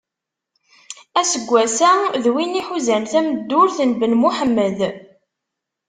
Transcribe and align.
Aseggas-a, 1.19 1.91
d 2.23 2.25
win 2.33 2.59
iḥuzan 2.61 3.03
tameddurt 3.11 3.77
n 3.89 3.91
Ben 3.99 4.13
Muḥemed. 4.21 4.79